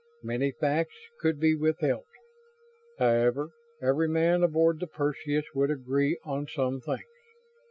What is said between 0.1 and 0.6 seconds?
Many